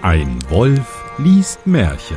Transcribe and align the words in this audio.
Ein 0.00 0.38
Wolf 0.48 1.04
liest 1.18 1.66
Märchen. 1.66 2.16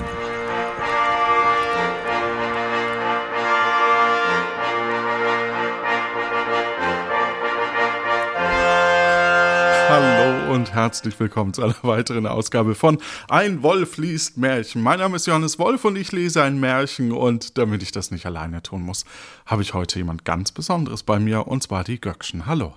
Hallo 9.89 10.53
und 10.53 10.73
herzlich 10.73 11.19
willkommen 11.19 11.53
zu 11.53 11.63
einer 11.63 11.75
weiteren 11.81 12.27
Ausgabe 12.27 12.75
von 12.75 12.97
Ein 13.27 13.61
Wolf 13.61 13.97
liest 13.97 14.37
Märchen. 14.37 14.81
Mein 14.81 14.99
Name 14.99 15.17
ist 15.17 15.27
Johannes 15.27 15.59
Wolf 15.59 15.83
und 15.83 15.97
ich 15.97 16.13
lese 16.13 16.43
ein 16.43 16.61
Märchen 16.61 17.11
und 17.11 17.57
damit 17.57 17.83
ich 17.83 17.91
das 17.91 18.11
nicht 18.11 18.25
alleine 18.25 18.63
tun 18.63 18.83
muss, 18.83 19.03
habe 19.45 19.63
ich 19.63 19.73
heute 19.73 19.99
jemand 19.99 20.23
ganz 20.23 20.53
Besonderes 20.53 21.03
bei 21.03 21.19
mir 21.19 21.47
und 21.47 21.63
zwar 21.63 21.83
die 21.83 21.99
Göckchen. 21.99 22.45
Hallo. 22.45 22.73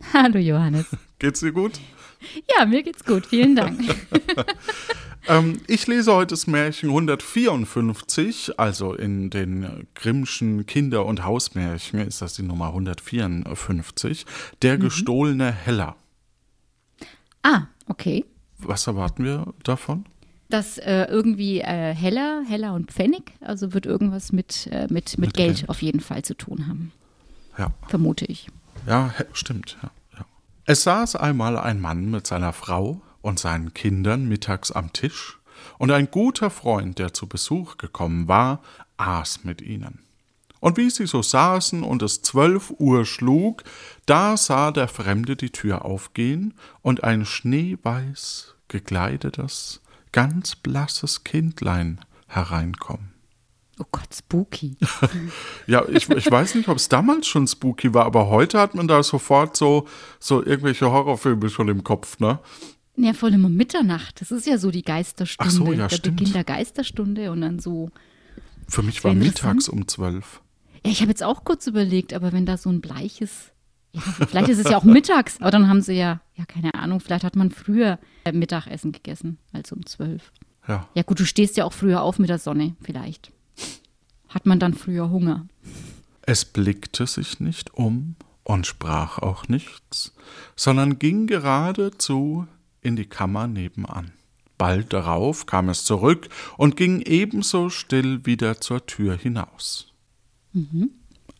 Hallo 0.12 0.38
Johannes. 0.38 0.86
Geht's 1.18 1.40
dir 1.40 1.52
gut? 1.52 1.72
Ja, 2.56 2.66
mir 2.66 2.82
geht's 2.82 3.04
gut. 3.04 3.26
Vielen 3.26 3.56
Dank. 3.56 3.80
ähm, 5.28 5.60
ich 5.66 5.86
lese 5.86 6.12
heute 6.14 6.34
das 6.34 6.46
Märchen 6.46 6.88
154, 6.90 8.58
also 8.58 8.94
in 8.94 9.30
den 9.30 9.86
Grimmschen 9.94 10.66
Kinder- 10.66 11.04
und 11.06 11.24
Hausmärchen 11.24 12.00
ist 12.00 12.22
das 12.22 12.34
die 12.34 12.42
Nummer 12.42 12.68
154, 12.68 14.26
Der 14.62 14.78
gestohlene 14.78 15.52
Heller. 15.52 15.96
Ah, 17.42 17.62
okay. 17.86 18.24
Was 18.58 18.86
erwarten 18.86 19.24
wir 19.24 19.52
davon? 19.62 20.06
Das 20.48 20.78
äh, 20.78 21.04
irgendwie 21.04 21.60
äh, 21.60 21.94
Heller, 21.94 22.42
Heller 22.48 22.74
und 22.74 22.92
Pfennig, 22.92 23.32
also 23.40 23.74
wird 23.74 23.84
irgendwas 23.84 24.32
mit, 24.32 24.68
äh, 24.70 24.82
mit, 24.84 24.90
mit, 24.90 25.18
Mit 25.18 25.34
Geld, 25.34 25.56
Geld. 25.58 25.68
auf 25.68 25.82
jeden 25.82 26.00
Fall 26.00 26.22
zu 26.22 26.34
tun 26.34 26.66
haben, 26.68 26.92
Ja. 27.58 27.72
vermute 27.88 28.24
ich. 28.26 28.48
Ja, 28.86 29.12
stimmt. 29.32 29.76
Ja, 29.82 29.90
ja. 30.18 30.24
Es 30.64 30.82
saß 30.84 31.16
einmal 31.16 31.58
ein 31.58 31.80
Mann 31.80 32.10
mit 32.10 32.26
seiner 32.26 32.52
Frau 32.52 33.02
und 33.20 33.38
seinen 33.38 33.74
Kindern 33.74 34.26
mittags 34.26 34.70
am 34.70 34.92
Tisch, 34.92 35.38
und 35.78 35.90
ein 35.90 36.10
guter 36.10 36.50
Freund, 36.50 36.98
der 36.98 37.12
zu 37.12 37.28
Besuch 37.28 37.76
gekommen 37.76 38.28
war, 38.28 38.62
aß 38.96 39.44
mit 39.44 39.60
ihnen. 39.60 40.00
Und 40.60 40.76
wie 40.76 40.90
sie 40.90 41.06
so 41.06 41.22
saßen 41.22 41.82
und 41.82 42.02
es 42.02 42.22
zwölf 42.22 42.72
Uhr 42.78 43.04
schlug, 43.04 43.62
da 44.06 44.36
sah 44.36 44.70
der 44.70 44.88
Fremde 44.88 45.36
die 45.36 45.50
Tür 45.50 45.84
aufgehen 45.84 46.54
und 46.82 47.04
ein 47.04 47.26
schneeweiß 47.26 48.54
gekleidetes, 48.68 49.80
ganz 50.12 50.56
blasses 50.56 51.24
Kindlein 51.24 52.00
hereinkommen. 52.26 53.15
Oh 53.78 53.84
Gott, 53.90 54.14
spooky. 54.14 54.76
Ja, 55.66 55.84
ich, 55.88 56.08
ich 56.08 56.30
weiß 56.30 56.54
nicht, 56.54 56.68
ob 56.68 56.76
es 56.76 56.88
damals 56.88 57.26
schon 57.26 57.46
spooky 57.46 57.92
war, 57.92 58.06
aber 58.06 58.28
heute 58.28 58.58
hat 58.58 58.74
man 58.74 58.88
da 58.88 59.02
sofort 59.02 59.56
so, 59.56 59.86
so 60.20 60.44
irgendwelche 60.44 60.90
Horrorfilme 60.90 61.50
schon 61.50 61.68
im 61.68 61.84
Kopf, 61.84 62.18
ne? 62.20 62.38
Ja, 62.96 63.12
voll 63.12 63.34
immer 63.34 63.48
Mitternacht. 63.50 64.20
Das 64.20 64.30
ist 64.30 64.46
ja 64.46 64.56
so 64.56 64.70
die 64.70 64.82
Geisterstunde. 64.82 65.52
Ach 65.52 65.54
so, 65.54 65.72
ja, 65.72 65.88
der 65.88 65.96
stimmt. 65.96 66.18
Beginn 66.18 66.32
der 66.32 66.44
Geisterstunde 66.44 67.30
und 67.30 67.42
dann 67.42 67.58
so. 67.58 67.90
Für 68.68 68.82
mich 68.82 69.04
war 69.04 69.12
mittags 69.12 69.68
um 69.68 69.86
zwölf. 69.86 70.40
Ja, 70.84 70.90
ich 70.90 71.00
habe 71.00 71.10
jetzt 71.10 71.22
auch 71.22 71.44
kurz 71.44 71.66
überlegt, 71.66 72.14
aber 72.14 72.32
wenn 72.32 72.46
da 72.46 72.56
so 72.56 72.70
ein 72.70 72.80
bleiches. 72.80 73.50
Ja, 73.92 74.00
vielleicht 74.26 74.48
ist 74.48 74.58
es 74.58 74.70
ja 74.70 74.76
auch 74.78 74.84
mittags, 74.84 75.40
aber 75.40 75.50
dann 75.50 75.68
haben 75.68 75.80
sie 75.80 75.94
ja, 75.94 76.20
ja, 76.34 76.44
keine 76.44 76.74
Ahnung, 76.74 77.00
vielleicht 77.00 77.24
hat 77.24 77.36
man 77.36 77.50
früher 77.50 77.98
äh, 78.24 78.32
Mittagessen 78.32 78.92
gegessen 78.92 79.38
als 79.52 79.72
um 79.72 79.84
zwölf. 79.86 80.32
Ja. 80.68 80.88
Ja, 80.94 81.02
gut, 81.02 81.20
du 81.20 81.24
stehst 81.26 81.56
ja 81.56 81.64
auch 81.64 81.72
früher 81.72 82.02
auf 82.02 82.18
mit 82.18 82.28
der 82.28 82.38
Sonne, 82.38 82.76
vielleicht. 82.82 83.32
Hat 84.28 84.46
man 84.46 84.58
dann 84.58 84.74
früher 84.74 85.10
Hunger? 85.10 85.46
Es 86.22 86.44
blickte 86.44 87.06
sich 87.06 87.40
nicht 87.40 87.74
um 87.74 88.16
und 88.42 88.66
sprach 88.66 89.18
auch 89.18 89.48
nichts, 89.48 90.12
sondern 90.56 90.98
ging 90.98 91.26
geradezu 91.26 92.46
in 92.82 92.96
die 92.96 93.06
Kammer 93.06 93.46
nebenan. 93.46 94.12
Bald 94.58 94.92
darauf 94.92 95.46
kam 95.46 95.68
es 95.68 95.84
zurück 95.84 96.28
und 96.56 96.76
ging 96.76 97.00
ebenso 97.02 97.68
still 97.70 98.24
wieder 98.24 98.60
zur 98.60 98.86
Tür 98.86 99.16
hinaus. 99.16 99.92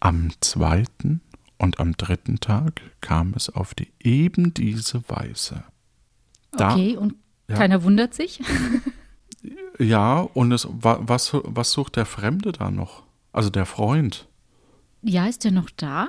Am 0.01 0.31
zweiten 0.41 1.23
und 1.59 1.81
am 1.81 1.97
dritten 1.97 2.39
Tag 2.41 2.83
kam 3.01 3.33
es 3.35 3.49
auf 3.49 3.75
die 3.75 3.89
eben 4.01 4.53
diese 4.53 5.03
Weise. 5.09 5.65
Da- 6.53 6.75
Okay, 6.75 6.97
und 6.97 7.15
Ja. 7.49 7.57
keiner 7.57 7.83
wundert 7.83 8.13
sich? 8.15 8.41
Ja, 9.79 10.21
und 10.21 10.53
es, 10.53 10.67
wa- 10.71 10.99
was, 11.03 11.33
was 11.35 11.73
sucht 11.73 11.97
der 11.97 12.07
Fremde 12.07 12.53
da 12.53 12.71
noch? 12.71 13.03
Also 13.33 13.51
der 13.51 13.67
Freund. 13.67 14.27
Ja, 15.03 15.27
ist 15.27 15.45
der 15.45 15.53
noch 15.53 15.71
da? 15.77 16.09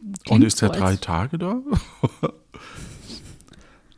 Und 0.00 0.24
Klingt 0.24 0.44
ist 0.44 0.62
er 0.62 0.68
so, 0.68 0.74
drei 0.80 0.96
Tage 0.96 1.38
da? 1.38 1.60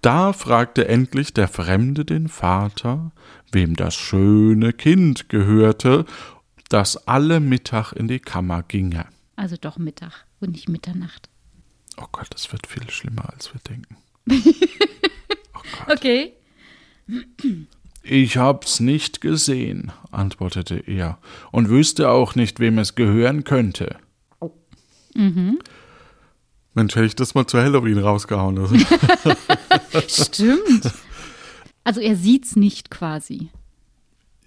da 0.03 0.33
fragte 0.33 0.87
endlich 0.89 1.33
der 1.33 1.49
Fremde 1.49 2.05
den 2.05 2.29
Vater, 2.29 3.13
wem 3.53 3.75
das 3.77 3.95
schöne 3.95 4.73
Kind 4.73 5.29
gehörte, 5.31 6.05
das 6.69 7.07
alle 7.09 7.41
Mittag 7.41 7.93
in 7.93 8.09
die 8.09 8.21
Kammer 8.21 8.63
ginge. 8.63 9.07
Also 9.37 9.57
doch 9.57 9.79
Mittag 9.79 10.27
und 10.41 10.53
nicht 10.53 10.69
Mitternacht. 10.69 11.29
Oh 11.97 12.07
Gott, 12.13 12.27
das 12.31 12.53
wird 12.53 12.67
viel 12.67 12.89
schlimmer, 12.91 13.33
als 13.33 13.53
wir 13.55 13.61
denken. 13.61 13.97
Okay. 15.89 16.35
Ich 18.07 18.37
hab's 18.37 18.81
nicht 18.81 19.23
gesehen, 19.23 19.91
antwortete 20.11 20.77
er, 20.77 21.19
und 21.53 21.71
wüsste 21.71 22.11
auch 22.11 22.35
nicht, 22.35 22.61
wem 22.61 22.79
es 22.79 22.95
gehören 22.95 23.45
könnte. 23.45 23.97
Mensch, 26.75 26.95
hätte 26.97 27.07
ich 27.07 27.17
das 27.17 27.35
mal 27.35 27.47
zu 27.47 27.59
Halloween 27.59 27.99
rausgehauen. 27.99 28.59
Also. 28.59 28.77
Stimmt. 30.09 30.93
Also 31.85 32.01
er 32.01 32.17
sieht's 32.17 32.57
nicht 32.57 32.91
quasi. 32.91 33.49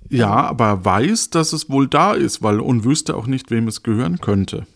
Ja, 0.10 0.34
aber 0.34 0.66
er 0.68 0.86
weiß, 0.86 1.32
dass 1.32 1.52
es 1.54 1.70
wohl 1.70 1.88
da 1.88 2.14
ist, 2.14 2.44
weil 2.44 2.60
und 2.60 2.84
wüsste 2.84 3.16
auch 3.16 3.28
nicht, 3.28 3.50
wem 3.50 3.68
es 3.68 3.82
gehören 3.82 4.20
könnte. 4.20 4.68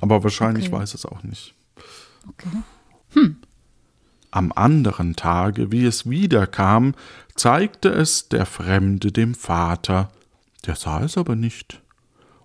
Aber 0.00 0.22
wahrscheinlich 0.22 0.66
Okay. 0.68 0.76
weiß 0.76 0.94
es 0.94 1.06
auch 1.06 1.22
nicht. 1.22 1.54
Okay. 2.28 3.30
Am 4.30 4.52
anderen 4.54 5.16
Tage, 5.16 5.72
wie 5.72 5.84
es 5.86 6.08
wiederkam, 6.10 6.94
zeigte 7.36 7.88
es 7.88 8.28
der 8.28 8.46
Fremde 8.46 9.12
dem 9.12 9.34
Vater, 9.34 10.10
der 10.66 10.76
sah 10.76 11.02
es 11.02 11.16
aber 11.16 11.36
nicht. 11.36 11.82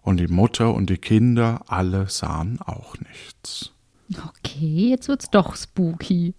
Und 0.01 0.17
die 0.17 0.27
Mutter 0.27 0.73
und 0.73 0.89
die 0.89 0.97
Kinder 0.97 1.61
alle 1.67 2.09
sahen 2.09 2.59
auch 2.61 2.95
nichts. 2.99 3.71
Okay, 4.27 4.89
jetzt 4.89 5.07
wird's 5.07 5.29
doch 5.29 5.55
spooky. 5.55 6.33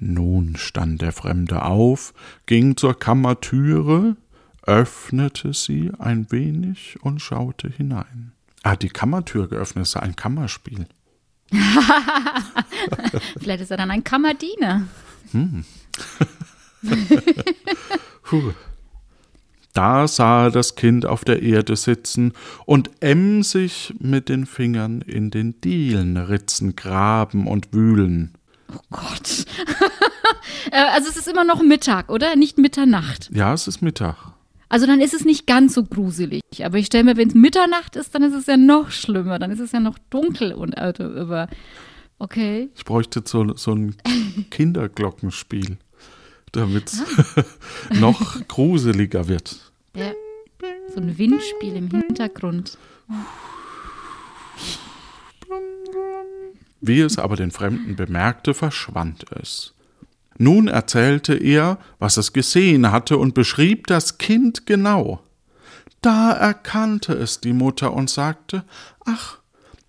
Nun 0.00 0.56
stand 0.56 1.00
der 1.00 1.12
Fremde 1.12 1.62
auf, 1.62 2.12
ging 2.46 2.76
zur 2.76 2.98
Kammertüre, 2.98 4.16
öffnete 4.66 5.54
sie 5.54 5.92
ein 5.98 6.30
wenig 6.32 6.98
und 7.02 7.20
schaute 7.20 7.68
hinein. 7.68 8.32
Er 8.62 8.72
hat 8.72 8.82
die 8.82 8.88
Kammertür 8.88 9.48
geöffnet, 9.48 9.82
es 9.82 9.90
ist 9.90 9.96
ein 9.96 10.16
Kammerspiel. 10.16 10.86
Vielleicht 13.38 13.62
ist 13.62 13.70
er 13.70 13.76
dann 13.76 13.90
ein 13.90 14.04
Kammerdiener. 14.04 14.86
Puh. 15.30 15.62
Da 19.74 20.06
sah 20.06 20.44
er 20.44 20.50
das 20.50 20.74
Kind 20.74 21.06
auf 21.06 21.24
der 21.24 21.42
Erde 21.42 21.76
sitzen 21.76 22.34
und 22.66 22.90
emsig 23.00 23.94
mit 23.98 24.28
den 24.28 24.44
Fingern 24.44 25.00
in 25.00 25.30
den 25.30 25.60
Dielenritzen 25.62 26.76
graben 26.76 27.46
und 27.46 27.72
wühlen. 27.72 28.32
Oh 28.74 28.80
Gott. 28.90 29.46
Äh, 30.70 30.76
also 30.94 31.08
es 31.08 31.16
ist 31.16 31.28
immer 31.28 31.44
noch 31.44 31.60
Mittag, 31.60 32.08
oder? 32.08 32.36
Nicht 32.36 32.56
Mitternacht. 32.56 33.30
Ja, 33.32 33.52
es 33.52 33.66
ist 33.66 33.82
Mittag. 33.82 34.32
Also 34.68 34.86
dann 34.86 35.00
ist 35.00 35.12
es 35.12 35.24
nicht 35.24 35.46
ganz 35.46 35.74
so 35.74 35.84
gruselig. 35.84 36.42
Aber 36.62 36.78
ich 36.78 36.86
stelle 36.86 37.04
mir, 37.04 37.16
wenn 37.16 37.28
es 37.28 37.34
Mitternacht 37.34 37.94
ist, 37.96 38.14
dann 38.14 38.22
ist 38.22 38.32
es 38.32 38.46
ja 38.46 38.56
noch 38.56 38.90
schlimmer. 38.90 39.38
Dann 39.38 39.50
ist 39.50 39.60
es 39.60 39.72
ja 39.72 39.80
noch 39.80 39.98
dunkel 40.08 40.52
und 40.52 40.78
also 40.78 41.04
über. 41.04 41.48
Okay. 42.18 42.70
Ich 42.74 42.84
bräuchte 42.84 43.22
so, 43.24 43.54
so 43.54 43.74
ein 43.74 43.96
Kinderglockenspiel, 44.50 45.76
damit 46.52 46.92
es 46.92 47.02
noch 48.00 48.46
gruseliger 48.48 49.28
wird. 49.28 49.72
Ja. 49.94 50.12
So 50.94 51.00
ein 51.00 51.16
Windspiel 51.18 51.76
im 51.76 51.90
Hintergrund. 51.90 52.78
Wie 56.80 57.00
es 57.00 57.18
aber 57.18 57.36
den 57.36 57.50
Fremden 57.50 57.96
bemerkte, 57.96 58.54
verschwand 58.54 59.24
es. 59.40 59.74
Nun 60.38 60.68
erzählte 60.68 61.34
er, 61.34 61.78
was 61.98 62.16
es 62.16 62.32
gesehen 62.32 62.90
hatte, 62.90 63.18
und 63.18 63.34
beschrieb 63.34 63.86
das 63.86 64.18
Kind 64.18 64.66
genau. 64.66 65.22
Da 66.00 66.32
erkannte 66.32 67.12
es 67.12 67.40
die 67.40 67.52
Mutter 67.52 67.92
und 67.92 68.10
sagte 68.10 68.64
Ach, 69.04 69.38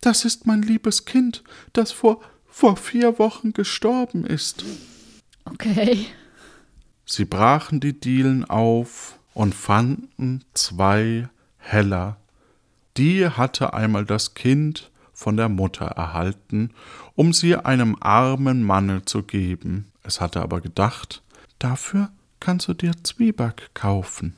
das 0.02 0.26
ist 0.26 0.46
mein 0.46 0.62
liebes 0.62 1.06
Kind, 1.06 1.44
das 1.74 1.92
vor, 1.92 2.22
vor 2.46 2.78
vier 2.78 3.18
Wochen 3.20 3.54
gestorben 3.54 4.26
ist. 4.26 4.64
Okay. 5.46 6.08
Sie 7.06 7.26
brachen 7.26 7.80
die 7.80 8.00
Dielen 8.00 8.46
auf 8.46 9.20
und 9.34 9.54
fanden 9.54 10.44
zwei 10.54 11.30
Heller. 11.58 12.18
Die 12.98 13.28
hatte 13.28 13.74
einmal 13.74 14.06
das 14.06 14.34
Kind 14.34 14.92
von 15.14 15.38
der 15.38 15.50
Mutter 15.50 15.86
erhalten, 15.86 16.72
um 17.16 17.34
sie 17.34 17.56
einem 17.56 17.98
armen 18.00 18.64
Manne 18.64 19.06
zu 19.06 19.24
geben. 19.24 19.92
Es 20.04 20.22
hatte 20.22 20.42
aber 20.42 20.62
gedacht, 20.62 21.24
dafür 21.60 22.10
kannst 22.40 22.68
du 22.68 22.74
dir 22.74 22.92
Zwieback 23.04 23.72
kaufen, 23.74 24.36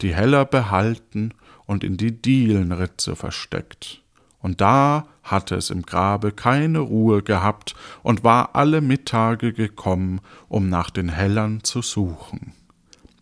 die 0.00 0.14
Heller 0.14 0.44
behalten 0.44 1.32
und 1.66 1.82
in 1.82 1.96
die 1.96 2.12
Dielenritze 2.12 3.16
versteckt. 3.16 4.02
Und 4.46 4.60
da 4.60 5.08
hatte 5.24 5.56
es 5.56 5.70
im 5.70 5.82
Grabe 5.82 6.30
keine 6.30 6.78
Ruhe 6.78 7.24
gehabt 7.24 7.74
und 8.04 8.22
war 8.22 8.54
alle 8.54 8.80
Mittage 8.80 9.52
gekommen, 9.52 10.20
um 10.48 10.68
nach 10.68 10.90
den 10.90 11.08
Hellern 11.08 11.64
zu 11.64 11.82
suchen. 11.82 12.52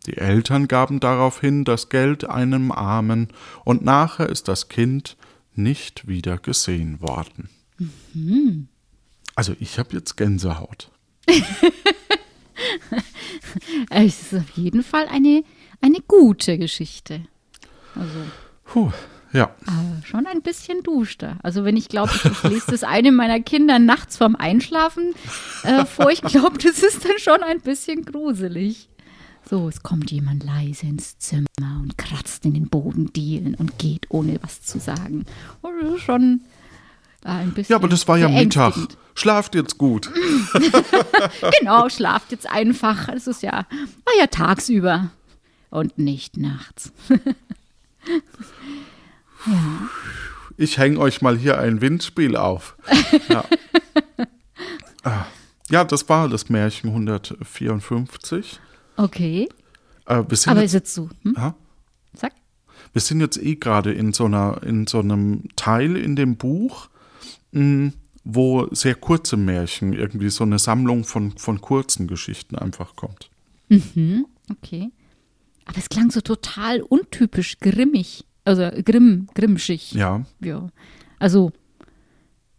Die 0.05 0.19
Eltern 0.19 0.69
gaben 0.69 1.01
daraufhin 1.01 1.65
das 1.65 1.89
Geld 1.89 2.29
einem 2.29 2.71
Armen, 2.71 3.29
und 3.65 3.83
nachher 3.83 4.29
ist 4.29 4.49
das 4.49 4.69
Kind 4.69 5.17
nicht 5.55 6.07
wieder 6.07 6.37
gesehen 6.37 7.01
worden. 7.01 7.49
Mhm. 8.13 8.69
Also 9.35 9.57
ich 9.59 9.79
habe 9.79 9.97
jetzt 9.97 10.19
Gänsehaut. 10.19 10.91
es 13.89 14.21
ist 14.21 14.35
auf 14.35 14.51
jeden 14.57 14.83
Fall 14.83 15.09
eine, 15.09 15.43
eine 15.81 16.01
gute 16.07 16.59
Geschichte. 16.59 17.23
Also. 17.95 18.19
Puh, 18.67 18.93
ja. 19.35 19.51
Aber 19.67 20.07
schon 20.07 20.27
ein 20.27 20.43
bisschen 20.43 20.83
duster. 20.83 21.39
Also 21.43 21.65
wenn 21.65 21.77
ich 21.77 21.89
glaube, 21.89 22.13
ich, 22.15 22.43
lese 22.45 22.71
das 22.71 22.85
eine 22.85 23.11
meiner 23.11 23.41
Kinder 23.41 23.79
nachts 23.81 24.17
vorm 24.17 24.37
Einschlafen 24.37 25.13
äh, 25.65 25.85
vor, 25.85 26.11
ich 26.11 26.23
glaube, 26.23 26.57
das 26.59 26.83
ist 26.83 27.05
dann 27.05 27.19
schon 27.19 27.43
ein 27.43 27.61
bisschen 27.61 28.05
gruselig. 28.05 28.89
So, 29.49 29.69
es 29.69 29.83
kommt 29.83 30.11
jemand 30.11 30.45
leise 30.45 30.87
ins 30.87 31.19
Zimmer 31.19 31.47
und 31.83 31.99
kratzt 31.99 32.47
in 32.47 32.55
den 32.55 32.69
Bodendielen 32.69 33.57
und 33.57 33.79
geht, 33.79 34.07
ohne 34.09 34.39
was 34.41 34.63
zu 34.63 34.79
sagen. 34.79 35.27
Und 35.61 35.73
das 35.83 35.95
ist 35.97 36.03
schon 36.03 36.41
äh, 37.25 37.29
ein 37.29 37.53
bisschen. 37.53 37.73
Ja, 37.73 37.77
aber 37.77 37.89
das 37.89 38.07
war 38.07 38.17
ja 38.17 38.29
Mittag. 38.29 38.75
Schlaft 39.15 39.55
jetzt 39.55 39.79
gut. 39.79 40.11
genau, 41.59 41.89
schlaft 41.89 42.33
jetzt 42.33 42.49
einfach. 42.49 43.09
Es 43.09 43.27
ist 43.27 43.43
ja, 43.43 43.53
war 43.53 44.15
ja 44.19 44.29
tagsüber 44.29 45.11
und 45.71 45.99
nicht 45.99 46.37
nachts. 46.37 46.93
ja. 49.47 49.89
Ich 50.57 50.79
hänge 50.79 50.99
euch 50.99 51.21
mal 51.23 51.37
hier 51.37 51.59
ein 51.59 51.81
Windspiel 51.81 52.37
auf. 52.37 52.77
Ja. 53.29 53.45
Ah. 55.03 55.27
ja, 55.71 55.85
das 55.85 56.09
war 56.09 56.29
das 56.29 56.49
Märchen 56.49 56.89
154. 56.91 58.59
Okay. 58.97 59.49
Äh, 60.07 60.15
Aber 60.15 60.31
jetzt, 60.31 60.47
ist 60.47 60.73
jetzt 60.73 60.95
so. 60.95 61.11
Hm? 61.23 61.35
Ja? 61.37 61.55
Sag. 62.15 62.33
Wir 62.93 63.03
sind 63.03 63.21
jetzt 63.21 63.37
eh 63.37 63.57
gerade 63.57 63.93
in 63.93 64.13
so 64.13 64.25
einer, 64.25 64.63
in 64.63 64.87
so 64.87 65.01
einem 65.01 65.45
Teil 65.57 65.97
in 65.97 66.17
dem 66.17 66.37
Buch, 66.37 66.89
mh, 67.53 67.61
hm, 67.61 67.93
wo 68.25 68.69
sehr 68.73 68.95
kurze 68.95 69.37
Märchen, 69.37 69.93
irgendwie 69.93 70.31
so 70.31 70.45
eine 70.45 70.59
Sammlung 70.59 71.05
von, 71.05 71.37
von 71.37 71.61
kurzen 71.61 72.07
Geschichten 72.07 72.57
einfach 72.57 72.97
kommt. 72.97 73.31
Mhm, 73.69 74.27
okay. 74.51 74.91
Aber 75.67 75.79
es 75.79 75.89
klang 75.89 76.11
so 76.11 76.21
total 76.23 76.81
untypisch 76.81 77.59
grimmig. 77.59 78.25
Also 78.45 78.71
grimm, 78.85 79.29
grimmschig. 79.35 79.93
Ja. 79.93 80.25
Ja. 80.41 80.69
Also 81.19 81.53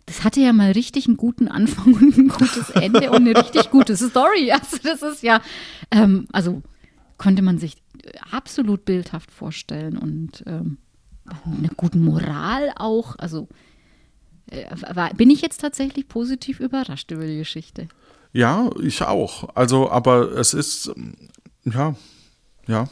das 0.06 0.24
hatte 0.24 0.40
ja 0.40 0.54
mal 0.54 0.72
richtig 0.72 1.08
einen 1.08 1.18
guten 1.18 1.48
Anfang 1.48 1.94
und 1.94 2.18
ein 2.18 2.28
gutes 2.28 2.70
Ende 2.72 3.10
und 3.12 3.28
eine 3.28 3.36
richtig 3.36 3.72
gute 3.72 3.96
Story. 3.98 4.52
Also 4.54 4.78
das 4.84 5.02
ist 5.02 5.24
ja, 5.24 5.42
ähm, 5.92 6.28
also 6.32 6.62
konnte 7.18 7.42
man 7.42 7.58
sich 7.58 7.76
absolut 8.32 8.86
bildhaft 8.86 9.32
vorstellen 9.32 9.98
und 9.98 10.44
ähm, 10.46 10.78
eine 11.46 11.70
gute 11.76 11.98
Moral 11.98 12.72
auch. 12.76 13.16
Also 13.18 13.48
äh, 14.52 14.66
war, 14.94 15.14
bin 15.14 15.30
ich 15.30 15.42
jetzt 15.42 15.62
tatsächlich 15.62 16.08
positiv 16.08 16.60
überrascht 16.60 17.12
über 17.12 17.26
die 17.26 17.38
Geschichte. 17.38 17.88
Ja, 18.32 18.70
ich 18.82 19.02
auch. 19.02 19.56
Also, 19.56 19.90
aber 19.90 20.32
es 20.34 20.54
ist, 20.54 20.92
ja, 21.64 21.96
ja, 22.68 22.90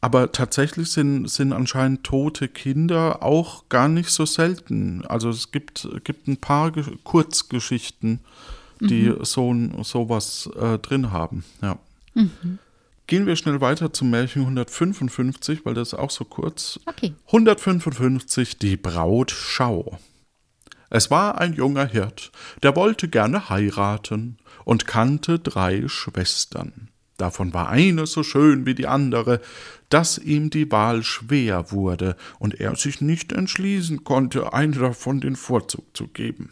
aber 0.00 0.32
tatsächlich 0.32 0.90
sind, 0.90 1.28
sind 1.28 1.52
anscheinend 1.52 2.04
tote 2.04 2.48
Kinder 2.48 3.22
auch 3.22 3.68
gar 3.68 3.88
nicht 3.88 4.10
so 4.10 4.24
selten. 4.24 5.04
Also 5.06 5.28
es 5.28 5.52
gibt, 5.52 5.88
gibt 6.04 6.26
ein 6.26 6.38
paar 6.38 6.70
Ge 6.70 6.84
Kurzgeschichten, 7.04 8.20
die 8.80 9.10
mhm. 9.10 9.24
so 9.24 9.54
sowas 9.82 10.48
äh, 10.58 10.78
drin 10.78 11.12
haben. 11.12 11.44
Ja. 11.60 11.78
Mhm. 12.14 12.58
Gehen 13.06 13.26
wir 13.26 13.36
schnell 13.36 13.60
weiter 13.60 13.92
zum 13.92 14.10
Märchen 14.10 14.42
155, 14.42 15.66
weil 15.66 15.74
das 15.74 15.88
ist 15.88 15.98
auch 15.98 16.10
so 16.10 16.24
kurz. 16.24 16.78
Okay. 16.86 17.12
155, 17.26 18.58
die 18.58 18.76
Braut 18.76 19.32
Schau. 19.32 19.98
Es 20.90 21.10
war 21.10 21.38
ein 21.40 21.54
junger 21.54 21.86
Hirt, 21.86 22.32
der 22.62 22.74
wollte 22.74 23.08
gerne 23.08 23.48
heiraten 23.48 24.38
und 24.64 24.86
kannte 24.86 25.38
drei 25.38 25.88
Schwestern. 25.88 26.89
Davon 27.20 27.52
war 27.52 27.68
eine 27.68 28.06
so 28.06 28.22
schön 28.22 28.64
wie 28.64 28.74
die 28.74 28.86
andere, 28.86 29.42
dass 29.90 30.16
ihm 30.16 30.48
die 30.48 30.70
Wahl 30.72 31.02
schwer 31.02 31.70
wurde 31.70 32.16
und 32.38 32.58
er 32.58 32.76
sich 32.76 33.02
nicht 33.02 33.32
entschließen 33.32 34.04
konnte, 34.04 34.54
eine 34.54 34.72
davon 34.72 35.20
den 35.20 35.36
Vorzug 35.36 35.84
zu 35.94 36.06
geben. 36.06 36.50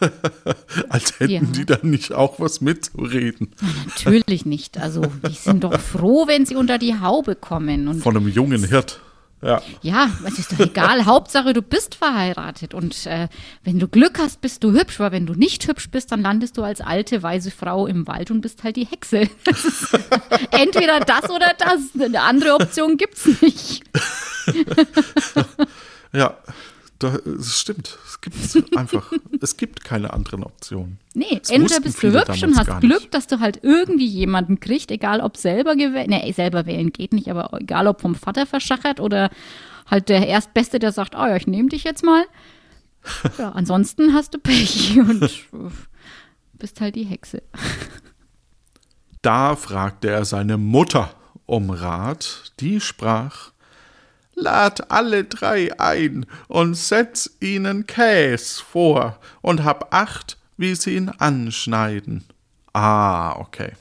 Als 0.88 1.20
hätten 1.20 1.32
ja. 1.32 1.42
die 1.42 1.66
dann 1.66 1.90
nicht 1.90 2.12
auch 2.12 2.40
was 2.40 2.62
mitzureden. 2.62 3.54
natürlich 3.86 4.46
nicht. 4.46 4.78
Also, 4.78 5.02
die 5.28 5.34
sind 5.34 5.64
doch 5.64 5.78
froh, 5.78 6.26
wenn 6.26 6.46
sie 6.46 6.56
unter 6.56 6.78
die 6.78 6.98
Haube 6.98 7.34
kommen. 7.34 7.86
Und 7.86 8.00
Von 8.00 8.16
einem 8.16 8.28
jungen 8.28 8.64
Hirt. 8.64 9.02
Ja. 9.42 9.62
ja, 9.80 10.10
es 10.26 10.38
ist 10.38 10.52
doch 10.52 10.60
egal. 10.60 11.04
Hauptsache, 11.06 11.52
du 11.52 11.62
bist 11.62 11.94
verheiratet. 11.94 12.74
Und 12.74 13.06
äh, 13.06 13.28
wenn 13.64 13.78
du 13.78 13.88
Glück 13.88 14.18
hast, 14.18 14.40
bist 14.40 14.62
du 14.62 14.72
hübsch. 14.72 15.00
Aber 15.00 15.12
wenn 15.12 15.26
du 15.26 15.34
nicht 15.34 15.66
hübsch 15.66 15.90
bist, 15.90 16.12
dann 16.12 16.20
landest 16.20 16.58
du 16.58 16.62
als 16.62 16.80
alte, 16.80 17.22
weise 17.22 17.50
Frau 17.50 17.86
im 17.86 18.06
Wald 18.06 18.30
und 18.30 18.42
bist 18.42 18.64
halt 18.64 18.76
die 18.76 18.86
Hexe. 18.86 19.20
entweder 20.50 21.00
das 21.00 21.30
oder 21.30 21.54
das. 21.56 21.80
Eine 21.98 22.20
andere 22.22 22.54
Option 22.54 22.96
gibt 22.96 23.14
es 23.14 23.40
nicht. 23.40 23.82
ja, 26.12 26.36
das 27.00 27.58
stimmt. 27.58 27.98
Es 28.06 28.20
gibt 28.20 28.76
einfach, 28.76 29.12
es 29.40 29.56
gibt 29.56 29.84
keine 29.84 30.12
anderen 30.12 30.44
Optionen. 30.44 30.98
Nee, 31.14 31.38
das 31.38 31.50
entweder 31.50 31.80
bist 31.80 32.02
du 32.02 32.12
hübsch 32.12 32.42
und 32.42 32.56
hast 32.56 32.80
Glück, 32.80 33.10
dass 33.10 33.26
du 33.26 33.40
halt 33.40 33.60
irgendwie 33.62 34.06
jemanden 34.06 34.60
kriegst, 34.60 34.90
egal 34.90 35.20
ob 35.20 35.36
selber 35.36 35.74
gewählt, 35.74 36.08
nee, 36.08 36.30
selber 36.32 36.66
wählen 36.66 36.92
geht 36.92 37.12
nicht, 37.12 37.28
aber 37.28 37.58
egal 37.58 37.86
ob 37.86 38.00
vom 38.00 38.14
Vater 38.14 38.46
verschachert 38.46 39.00
oder 39.00 39.30
halt 39.86 40.08
der 40.08 40.26
Erstbeste, 40.28 40.78
der 40.78 40.92
sagt, 40.92 41.14
oh 41.14 41.26
ja, 41.26 41.36
ich 41.36 41.46
nehme 41.46 41.68
dich 41.68 41.84
jetzt 41.84 42.04
mal. 42.04 42.24
Ja, 43.38 43.52
ansonsten 43.52 44.12
hast 44.12 44.34
du 44.34 44.38
Pech 44.38 44.98
und 44.98 45.30
bist 46.52 46.82
halt 46.82 46.96
die 46.96 47.04
Hexe. 47.04 47.42
Da 49.22 49.56
fragte 49.56 50.10
er 50.10 50.26
seine 50.26 50.58
Mutter 50.58 51.14
um 51.46 51.70
Rat, 51.70 52.52
die 52.60 52.78
sprach, 52.78 53.52
lad 54.40 54.90
alle 54.90 55.24
drei 55.24 55.78
ein 55.78 56.26
und 56.48 56.74
setz 56.74 57.30
ihnen 57.40 57.86
Käs 57.86 58.60
vor 58.60 59.18
und 59.42 59.64
hab 59.64 59.94
Acht, 59.94 60.38
wie 60.56 60.74
sie 60.74 60.96
ihn 60.96 61.08
anschneiden. 61.08 62.24
Ah, 62.72 63.36
okay. 63.36 63.72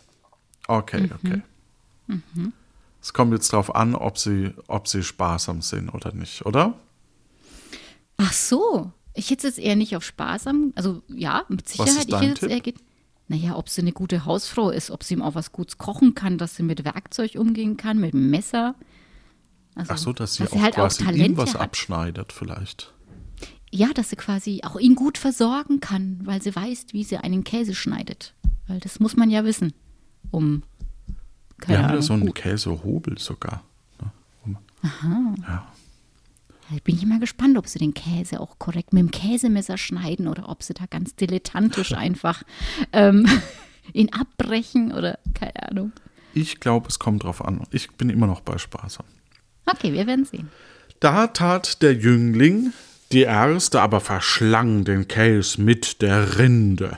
Okay, 0.67 1.01
mhm. 1.01 1.11
okay. 1.23 1.41
Mhm. 2.07 2.53
Es 3.01 3.13
kommt 3.13 3.33
jetzt 3.33 3.53
darauf 3.53 3.73
an, 3.75 3.95
ob 3.95 4.17
sie, 4.17 4.53
ob 4.67 4.87
sie 4.87 5.03
sparsam 5.03 5.61
sind 5.61 5.89
oder 5.89 6.13
nicht, 6.13 6.45
oder? 6.45 6.73
Ach 8.17 8.33
so. 8.33 8.91
Ich 9.13 9.29
hätte 9.29 9.47
jetzt 9.47 9.59
eher 9.59 9.75
nicht 9.75 9.95
auf 9.95 10.03
sparsam, 10.03 10.73
also 10.75 11.01
ja, 11.07 11.43
mit 11.49 11.67
Sicherheit. 11.67 11.89
Was 11.89 11.97
ist 11.97 12.11
dein 12.11 12.23
ich 12.23 12.29
jetzt 12.29 12.43
eher 12.43 12.73
naja, 13.29 13.55
ob 13.55 13.69
sie 13.69 13.81
eine 13.81 13.91
gute 13.91 14.25
Hausfrau 14.25 14.71
ist, 14.71 14.89
ob 14.89 15.03
sie 15.03 15.13
ihm 15.13 15.21
auch 15.21 15.35
was 15.35 15.51
Gutes 15.51 15.77
kochen 15.77 16.15
kann, 16.15 16.39
dass 16.39 16.55
sie 16.55 16.63
mit 16.63 16.83
Werkzeug 16.83 17.35
umgehen 17.35 17.77
kann, 17.77 17.99
mit 17.99 18.15
Messer. 18.15 18.73
Also, 19.79 19.93
Ach 19.93 19.97
so, 19.97 20.13
dass 20.13 20.35
sie 20.35 20.43
dass 20.43 20.53
auch 20.53 20.61
halt 20.61 20.75
quasi 20.75 21.05
auch 21.05 21.11
ihm 21.11 21.37
was 21.37 21.53
hat. 21.53 21.61
abschneidet 21.61 22.33
vielleicht. 22.33 22.93
Ja, 23.71 23.87
dass 23.93 24.09
sie 24.09 24.15
quasi 24.15 24.61
auch 24.63 24.77
ihn 24.77 24.95
gut 24.95 25.17
versorgen 25.17 25.79
kann, 25.79 26.19
weil 26.23 26.41
sie 26.41 26.55
weiß, 26.55 26.87
wie 26.91 27.03
sie 27.03 27.17
einen 27.17 27.43
Käse 27.43 27.75
schneidet. 27.75 28.33
Weil 28.67 28.79
das 28.79 28.99
muss 28.99 29.15
man 29.15 29.29
ja 29.29 29.45
wissen, 29.45 29.73
um 30.31 30.63
keine 31.59 31.77
Wir 31.79 31.87
haben 31.87 31.95
ja 31.95 32.01
so 32.01 32.13
einen 32.13 32.33
Käsehobel 32.33 33.17
sogar. 33.17 33.63
Ne? 34.01 34.11
Um, 34.45 34.57
Aha. 34.81 35.35
Ja. 35.47 35.71
Da 36.69 36.75
bin 36.83 36.95
ich 36.95 37.05
mal 37.05 37.19
gespannt, 37.19 37.57
ob 37.57 37.67
sie 37.67 37.79
den 37.79 37.93
Käse 37.93 38.39
auch 38.39 38.59
korrekt 38.59 38.93
mit 38.93 39.01
dem 39.01 39.11
Käsemesser 39.11 39.77
schneiden 39.77 40.27
oder 40.27 40.49
ob 40.49 40.61
sie 40.61 40.73
da 40.73 40.85
ganz 40.85 41.15
dilettantisch 41.15 41.93
einfach 41.93 42.43
ähm, 42.91 43.27
ihn 43.93 44.11
abbrechen 44.13 44.91
oder 44.91 45.19
keine 45.33 45.69
Ahnung. 45.69 45.91
Ich 46.33 46.59
glaube, 46.59 46.87
es 46.87 46.99
kommt 46.99 47.23
drauf 47.23 47.43
an. 47.43 47.63
Ich 47.71 47.91
bin 47.91 48.09
immer 48.09 48.27
noch 48.27 48.41
bei 48.41 48.57
sparsam. 48.57 49.05
Okay, 49.71 49.93
wir 49.93 50.07
werden 50.07 50.25
sehen. 50.25 50.49
Da 50.99 51.27
tat 51.27 51.81
der 51.81 51.93
Jüngling, 51.93 52.73
die 53.11 53.21
erste 53.21 53.81
aber 53.81 53.99
verschlang 54.01 54.83
den 54.83 55.07
Käse 55.07 55.61
mit 55.61 56.01
der 56.01 56.37
Rinde. 56.37 56.97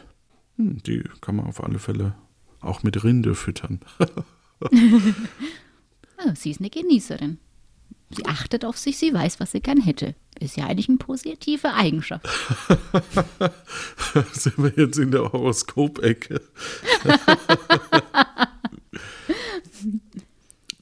Hm, 0.57 0.81
die 0.83 1.03
kann 1.21 1.35
man 1.35 1.47
auf 1.47 1.63
alle 1.63 1.79
Fälle 1.79 2.15
auch 2.61 2.83
mit 2.83 3.03
Rinde 3.03 3.35
füttern. 3.35 3.79
oh, 4.59 4.69
sie 6.35 6.51
ist 6.51 6.59
eine 6.59 6.69
Genießerin. 6.69 7.39
Sie 8.13 8.25
achtet 8.25 8.65
auf 8.65 8.77
sich, 8.77 8.97
sie 8.97 9.13
weiß, 9.13 9.39
was 9.39 9.51
sie 9.51 9.61
gern 9.61 9.79
hätte. 9.79 10.15
ist 10.39 10.57
ja 10.57 10.67
eigentlich 10.67 10.89
eine 10.89 10.97
positive 10.97 11.73
Eigenschaft. 11.73 12.27
Sind 14.33 14.57
wir 14.57 14.73
jetzt 14.75 14.97
in 14.97 15.11
der 15.11 15.31
Horoskopecke? 15.31 16.41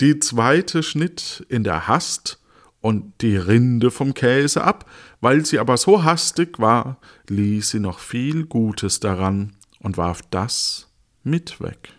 die 0.01 0.19
zweite 0.19 0.83
schnitt 0.83 1.45
in 1.49 1.63
der 1.63 1.87
Hast 1.87 2.39
und 2.81 3.21
die 3.21 3.35
Rinde 3.35 3.91
vom 3.91 4.13
Käse 4.13 4.63
ab, 4.63 4.89
weil 5.21 5.45
sie 5.45 5.59
aber 5.59 5.77
so 5.77 6.03
hastig 6.03 6.59
war, 6.59 6.97
ließ 7.27 7.71
sie 7.71 7.79
noch 7.79 7.99
viel 7.99 8.45
Gutes 8.45 8.99
daran 8.99 9.55
und 9.79 9.97
warf 9.97 10.21
das 10.29 10.87
mit 11.23 11.59
weg. 11.61 11.93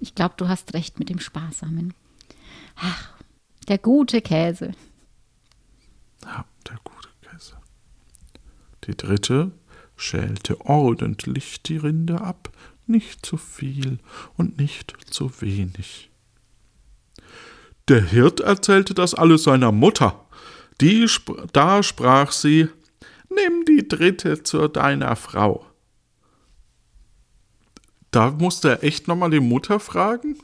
Ich 0.00 0.14
glaube, 0.14 0.34
du 0.36 0.48
hast 0.48 0.74
recht 0.74 0.98
mit 0.98 1.08
dem 1.08 1.20
Sparsamen. 1.20 1.94
Ach, 2.76 3.12
der 3.66 3.78
gute 3.78 4.20
Käse. 4.20 4.72
Ja, 6.24 6.44
der 6.68 6.78
gute 6.84 7.08
Käse. 7.22 7.56
Die 8.84 8.96
dritte 8.96 9.52
schälte 9.96 10.60
ordentlich 10.60 11.62
die 11.62 11.76
Rinde 11.76 12.20
ab, 12.20 12.52
nicht 12.86 13.26
zu 13.26 13.36
viel 13.36 13.98
und 14.36 14.58
nicht 14.58 14.96
zu 15.10 15.40
wenig. 15.40 16.07
Der 17.88 18.02
Hirt 18.02 18.40
erzählte 18.40 18.94
das 18.94 19.14
alles 19.14 19.44
seiner 19.44 19.72
Mutter. 19.72 20.26
Die, 20.80 21.04
sp 21.08 21.48
da 21.52 21.82
sprach 21.82 22.32
sie, 22.32 22.68
Nimm 23.30 23.64
die 23.66 23.86
dritte 23.86 24.42
zu 24.42 24.68
deiner 24.68 25.14
Frau. 25.16 25.66
Da 28.10 28.30
musste 28.30 28.70
er 28.70 28.84
echt 28.84 29.06
nochmal 29.06 29.30
die 29.30 29.40
Mutter 29.40 29.80
fragen? 29.80 30.38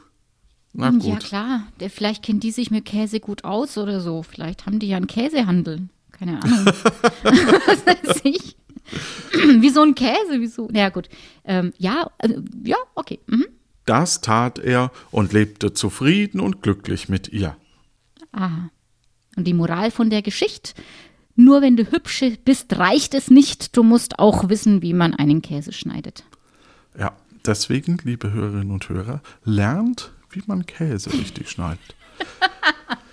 Na 0.74 0.90
gut. 0.90 1.04
Ja, 1.04 1.16
klar. 1.16 1.66
Vielleicht 1.88 2.22
kennt 2.22 2.42
die 2.42 2.50
sich 2.50 2.70
mit 2.70 2.84
Käse 2.84 3.20
gut 3.20 3.44
aus 3.44 3.78
oder 3.78 4.00
so. 4.00 4.22
Vielleicht 4.22 4.66
haben 4.66 4.80
die 4.80 4.88
ja 4.88 4.96
einen 4.96 5.06
Käsehandel. 5.06 5.88
Keine 6.12 6.42
Ahnung. 6.42 6.66
Was 7.22 7.86
weiß 7.86 8.20
ich. 8.24 8.56
wie 9.60 9.70
so 9.70 9.82
ein 9.82 9.94
Käse, 9.94 10.40
wie 10.40 10.46
so. 10.46 10.68
Ja, 10.72 10.90
gut. 10.90 11.08
Ähm, 11.44 11.72
ja, 11.78 12.10
äh, 12.18 12.34
ja, 12.64 12.76
okay. 12.94 13.20
Mhm. 13.26 13.46
Das 13.84 14.20
tat 14.20 14.58
er 14.58 14.90
und 15.10 15.32
lebte 15.32 15.74
zufrieden 15.74 16.40
und 16.40 16.62
glücklich 16.62 17.08
mit 17.08 17.28
ihr. 17.28 17.56
Aha. 18.32 18.70
Und 19.36 19.44
die 19.44 19.54
Moral 19.54 19.90
von 19.90 20.10
der 20.10 20.22
Geschichte? 20.22 20.72
Nur 21.36 21.62
wenn 21.62 21.76
du 21.76 21.90
hübsch 21.90 22.24
bist, 22.44 22.78
reicht 22.78 23.14
es 23.14 23.30
nicht. 23.30 23.76
Du 23.76 23.82
musst 23.82 24.18
auch 24.18 24.48
wissen, 24.48 24.82
wie 24.82 24.92
man 24.92 25.14
einen 25.14 25.42
Käse 25.42 25.72
schneidet. 25.72 26.24
Ja, 26.98 27.12
deswegen, 27.44 27.98
liebe 28.04 28.32
Hörerinnen 28.32 28.70
und 28.70 28.88
Hörer, 28.88 29.20
lernt, 29.44 30.12
wie 30.30 30.42
man 30.46 30.64
Käse 30.64 31.12
richtig 31.12 31.50
schneidet. 31.50 31.96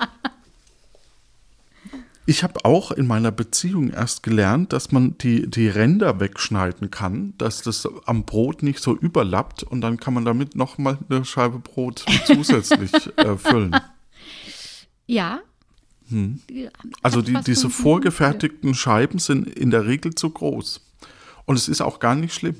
Ich 2.27 2.43
habe 2.43 2.63
auch 2.65 2.91
in 2.91 3.07
meiner 3.07 3.31
Beziehung 3.31 3.89
erst 3.89 4.21
gelernt, 4.23 4.73
dass 4.73 4.91
man 4.91 5.17
die, 5.17 5.49
die 5.49 5.67
Ränder 5.67 6.19
wegschneiden 6.19 6.91
kann, 6.91 7.33
dass 7.37 7.61
das 7.63 7.87
am 8.05 8.25
Brot 8.25 8.61
nicht 8.63 8.79
so 8.79 8.95
überlappt 8.95 9.63
und 9.63 9.81
dann 9.81 9.97
kann 9.97 10.13
man 10.13 10.23
damit 10.23 10.55
nochmal 10.55 10.99
eine 11.09 11.25
Scheibe 11.25 11.59
Brot 11.59 12.05
zusätzlich 12.25 12.91
äh, 13.17 13.37
füllen. 13.37 13.75
Ja. 15.07 15.39
Hm. 16.09 16.41
Also 17.01 17.21
die, 17.21 17.33
diese 17.45 17.69
vorgefertigten 17.69 18.75
Scheiben 18.75 19.17
sind 19.17 19.47
in 19.47 19.71
der 19.71 19.85
Regel 19.87 20.13
zu 20.13 20.29
groß. 20.29 20.81
Und 21.45 21.55
es 21.55 21.67
ist 21.67 21.81
auch 21.81 21.99
gar 21.99 22.13
nicht 22.15 22.33
schlimm. 22.35 22.55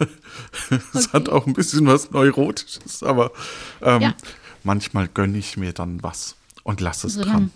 es 0.92 1.12
hat 1.12 1.28
auch 1.28 1.46
ein 1.46 1.52
bisschen 1.52 1.86
was 1.86 2.10
Neurotisches, 2.10 3.02
aber 3.04 3.30
ähm, 3.80 4.02
Ja. 4.02 4.14
manchmal 4.64 5.06
gönne 5.06 5.38
ich 5.38 5.56
mir 5.56 5.72
dann 5.72 6.02
was 6.02 6.34
und 6.64 6.80
lasse 6.80 7.06
es 7.06 7.14
Solange- 7.14 7.32
dran. 7.32 7.50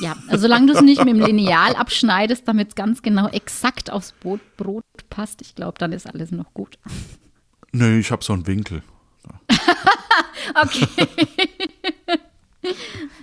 Ja, 0.00 0.16
also 0.28 0.42
solange 0.42 0.66
du 0.66 0.72
es 0.72 0.82
nicht 0.82 1.04
mit 1.04 1.14
dem 1.14 1.20
Lineal 1.20 1.76
abschneidest, 1.76 2.46
damit 2.48 2.68
es 2.68 2.74
ganz 2.74 3.02
genau 3.02 3.28
exakt 3.28 3.90
aufs 3.90 4.12
Brot, 4.12 4.40
Brot 4.56 4.84
passt, 5.10 5.40
ich 5.40 5.54
glaube, 5.54 5.78
dann 5.78 5.92
ist 5.92 6.06
alles 6.06 6.30
noch 6.30 6.52
gut. 6.54 6.78
Nö, 7.72 7.98
ich 7.98 8.10
habe 8.10 8.24
so 8.24 8.32
einen 8.32 8.46
Winkel. 8.46 8.82
Okay. 10.54 10.86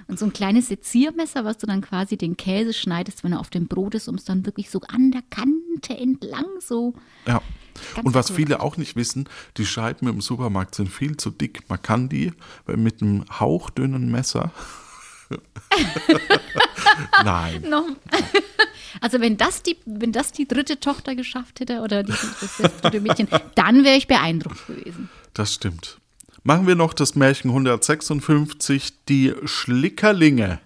Und 0.08 0.20
so 0.20 0.26
ein 0.26 0.34
kleines 0.34 0.68
Seziermesser, 0.68 1.46
was 1.46 1.58
du 1.58 1.66
dann 1.66 1.82
quasi 1.82 2.18
den 2.18 2.38
Käse 2.38 2.74
schneidest, 2.74 3.24
wenn 3.24 3.34
er 3.34 3.40
auf 3.40 3.50
dem 3.50 3.68
Brot 3.68 3.96
ist, 3.96 4.08
um 4.08 4.16
es 4.16 4.26
dann 4.26 4.46
wirklich 4.46 4.70
so 4.70 4.82
an 4.82 5.12
der 5.12 5.24
Kante 5.30 5.98
entlang 5.98 6.46
so. 6.60 6.94
Ja. 7.28 7.42
Und 8.04 8.14
was 8.14 8.30
cool. 8.30 8.36
viele 8.36 8.60
auch 8.60 8.78
nicht 8.78 8.96
wissen, 8.96 9.28
die 9.58 9.66
Scheiben 9.66 10.08
im 10.08 10.22
Supermarkt 10.22 10.76
sind 10.76 10.90
viel 10.90 11.18
zu 11.18 11.32
dick. 11.32 11.68
Man 11.70 11.82
kann 11.82 12.10
die 12.10 12.34
mit 12.68 13.02
einem 13.02 13.26
hauchdünnen 13.40 14.12
Messer. 14.12 14.52
Nein. 17.24 17.66
Noch. 17.70 17.86
Also 19.00 19.22
wenn 19.22 19.38
das 19.38 19.64
die, 19.64 19.78
wenn 19.86 20.12
das 20.12 20.32
die 20.32 20.48
dritte 20.48 20.80
Tochter 20.80 21.16
geschafft 21.16 21.62
hätte 21.62 21.80
oder 21.80 22.04
die, 22.04 22.12
das, 22.12 22.58
das 22.58 22.82
dritte 22.82 23.00
Mädchen, 23.00 23.28
dann 23.56 23.84
wäre 23.86 23.96
ich 23.96 24.06
beeindruckt 24.06 24.68
gewesen. 24.68 25.10
Das 25.34 25.54
stimmt. 25.54 25.98
Machen 26.44 26.68
wir 26.68 26.76
noch 26.76 26.94
das 26.94 27.16
Märchen 27.16 27.50
156, 27.52 28.94
die 29.08 29.34
Schlickerlinge. 29.46 30.60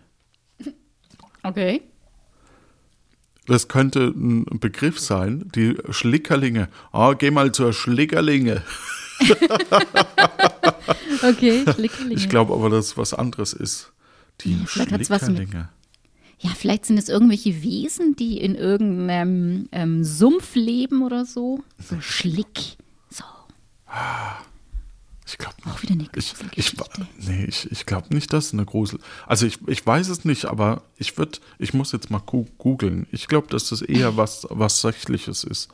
Okay. 1.43 1.81
Das 3.45 3.67
könnte 3.67 4.07
ein 4.07 4.45
Begriff 4.59 4.99
sein, 4.99 5.49
die 5.53 5.77
Schlickerlinge. 5.91 6.67
Ah, 6.91 7.13
geh 7.13 7.29
mal 7.29 7.51
zur 7.51 7.73
Schlickerlinge. 7.73 8.63
Okay, 11.23 11.63
Schlickerlinge. 11.73 12.15
Ich 12.15 12.29
glaube 12.29 12.53
aber, 12.53 12.69
dass 12.69 12.87
es 12.87 12.97
was 12.97 13.13
anderes 13.13 13.53
ist. 13.53 13.91
Die 14.41 14.55
vielleicht 14.65 14.91
hat's 14.91 15.09
was 15.09 15.21
mit- 15.27 15.37
Schlickerlinge. 15.37 15.69
Ja, 16.39 16.49
vielleicht 16.49 16.85
sind 16.85 16.97
es 16.97 17.07
irgendwelche 17.07 17.63
Wesen, 17.63 18.15
die 18.17 18.39
in 18.39 18.55
irgendeinem 18.55 19.69
ähm, 19.71 20.03
Sumpf 20.03 20.53
leben 20.55 21.01
oder 21.01 21.23
so. 21.25 21.63
So 21.79 21.99
Schlick. 22.01 22.75
So, 23.09 23.23
Ich 25.25 25.37
glaube 25.37 25.55
auch 25.65 25.81
wieder 25.81 25.93
eine 25.93 26.09
Ich, 26.15 26.33
ich, 26.57 26.75
nee, 27.25 27.45
ich, 27.45 27.71
ich 27.71 27.85
glaube 27.85 28.13
nicht, 28.13 28.33
dass 28.33 28.47
es 28.47 28.53
eine 28.53 28.65
Grusel. 28.65 28.99
Also 29.25 29.45
ich, 29.45 29.59
ich 29.67 29.85
weiß 29.87 30.09
es 30.09 30.25
nicht, 30.25 30.43
aber 30.45 30.83
ich 30.97 31.17
würde, 31.17 31.39
ich 31.57 31.73
muss 31.73 31.93
jetzt 31.93 32.11
mal 32.11 32.19
googeln. 32.19 33.07
Ich 33.11 33.27
glaube, 33.29 33.47
dass 33.47 33.69
das 33.69 33.81
eher 33.81 34.17
was, 34.17 34.45
was 34.49 34.81
Sächliches 34.81 35.45
ist. 35.45 35.69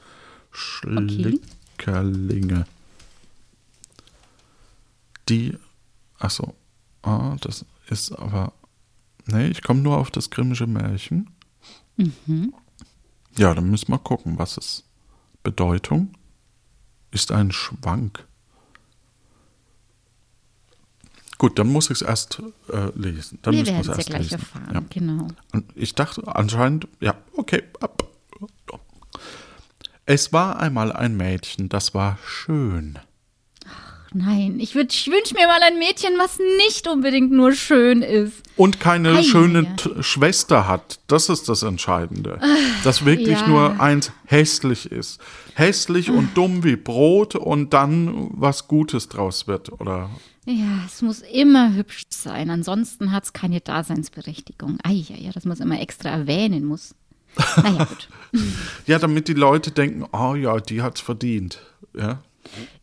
Schlickerlinge. 0.51 2.65
Die, 5.27 5.57
achso, 6.19 6.53
ah, 7.03 7.35
das 7.41 7.65
ist 7.91 8.11
aber, 8.13 8.53
nee, 9.27 9.47
ich 9.47 9.61
komme 9.61 9.81
nur 9.81 9.97
auf 9.97 10.09
das 10.11 10.29
grimmische 10.29 10.67
Märchen. 10.67 11.29
Ja, 13.37 13.53
dann 13.53 13.69
müssen 13.69 13.89
wir 13.91 13.99
gucken, 13.99 14.39
was 14.39 14.57
es 14.57 14.83
Bedeutung 15.43 16.13
ist 17.11 17.31
ein 17.31 17.51
Schwank. 17.51 18.25
Gut, 21.37 21.57
dann 21.57 21.67
muss 21.67 21.85
ich 21.85 21.97
es 21.97 22.01
erst 22.03 22.41
äh, 22.71 22.89
lesen. 22.95 23.39
Dann 23.41 23.53
Wir 23.55 23.65
werden 23.65 23.81
es 23.81 23.87
ja 23.87 23.95
erst 23.95 24.09
gleich 24.09 24.21
lesen. 24.31 24.33
erfahren, 24.39 24.73
Ja. 24.73 24.83
genau. 24.89 25.27
Und 25.53 25.65
ich 25.75 25.95
dachte 25.95 26.35
anscheinend, 26.35 26.87
ja, 26.99 27.15
okay. 27.35 27.63
ab. 27.79 28.07
Es 30.05 30.31
war 30.33 30.59
einmal 30.59 30.91
ein 30.91 31.15
Mädchen, 31.17 31.69
das 31.69 31.93
war 31.93 32.17
schön. 32.25 32.99
Nein, 34.13 34.59
ich, 34.59 34.75
würd- 34.75 34.89
ich 34.93 35.07
wünsche 35.07 35.33
mir 35.35 35.47
mal 35.47 35.61
ein 35.63 35.79
Mädchen, 35.79 36.11
was 36.17 36.37
nicht 36.57 36.85
unbedingt 36.87 37.31
nur 37.31 37.53
schön 37.53 38.01
ist. 38.01 38.43
Und 38.57 38.81
keine 38.81 39.15
Ei, 39.15 39.23
schöne. 39.23 39.75
T- 39.77 40.03
Schwester 40.03 40.67
hat. 40.67 40.99
Das 41.07 41.29
ist 41.29 41.47
das 41.47 41.63
Entscheidende. 41.63 42.37
Dass 42.83 43.05
wirklich 43.05 43.39
ja. 43.39 43.47
nur 43.47 43.79
eins 43.79 44.11
hässlich 44.25 44.91
ist. 44.91 45.21
Hässlich 45.53 46.09
und 46.09 46.35
dumm 46.35 46.63
wie 46.65 46.75
Brot 46.75 47.35
und 47.35 47.73
dann 47.73 48.27
was 48.31 48.67
Gutes 48.67 49.07
draus 49.07 49.47
wird. 49.47 49.71
Oder 49.79 50.09
Ja, 50.45 50.83
es 50.85 51.01
muss 51.01 51.21
immer 51.21 51.73
hübsch 51.73 52.03
sein, 52.09 52.49
ansonsten 52.49 53.13
hat 53.13 53.23
es 53.23 53.33
keine 53.33 53.61
Daseinsberechtigung. 53.61 54.77
Ei, 54.83 55.05
ja, 55.07 55.15
ja, 55.15 55.31
dass 55.31 55.45
man 55.45 55.53
es 55.53 55.61
immer 55.61 55.79
extra 55.79 56.09
erwähnen 56.09 56.65
muss. 56.65 56.95
Naja, 57.63 57.85
gut. 57.85 58.09
ja, 58.87 58.99
damit 58.99 59.29
die 59.29 59.33
Leute 59.33 59.71
denken, 59.71 60.03
oh 60.11 60.35
ja, 60.35 60.57
die 60.59 60.81
hat's 60.81 60.99
verdient. 60.99 61.61
Ja. 61.97 62.19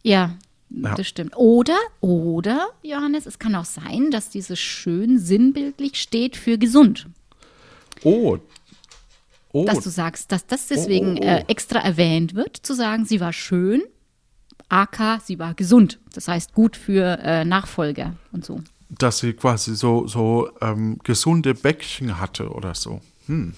Ja, 0.03 0.31
Ja. 0.71 0.95
das 0.95 1.07
stimmt. 1.09 1.37
Oder, 1.37 1.79
oder, 2.01 2.69
Johannes, 2.83 3.27
es 3.27 3.39
kann 3.39 3.55
auch 3.55 3.65
sein, 3.65 4.11
dass 4.11 4.31
dieses 4.31 4.59
schön 4.59 5.19
sinnbildlich 5.19 6.01
steht 6.01 6.37
für 6.37 6.59
gesund. 6.59 7.07
Oh. 8.05 8.39
Oh. 9.53 9.65
Dass 9.65 9.81
du 9.81 9.91
sagst, 9.91 10.31
dass 10.31 10.47
das 10.47 10.67
deswegen 10.67 11.19
Oh, 11.19 11.21
oh, 11.21 11.25
oh. 11.25 11.27
Äh, 11.27 11.45
extra 11.49 11.79
erwähnt 11.81 12.35
wird, 12.35 12.57
zu 12.57 12.75
sagen, 12.75 13.07
sie 13.07 13.19
war 13.21 13.33
schön, 13.33 13.83
AK, 14.69 15.23
sie 15.25 15.39
war 15.39 15.55
gesund. 15.55 15.99
Das 16.13 16.29
heißt, 16.29 16.53
gut 16.53 16.77
für 16.77 17.19
äh, 17.23 17.45
Nachfolger 17.45 18.15
und 18.33 18.45
so. 18.45 18.61
dass 18.91 19.19
sie 19.19 19.33
quasi 19.33 19.75
so, 19.75 20.07
so 20.07 20.51
ähm, 20.61 20.99
gesunde 21.03 21.55
Bäckchen 21.55 22.21
hatte 22.21 22.51
oder 22.51 22.75
so. 22.75 23.01
Hm. 23.27 23.55